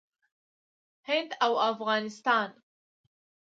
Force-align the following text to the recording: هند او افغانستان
هند 1.07 1.31
او 1.45 1.53
افغانستان 1.71 2.49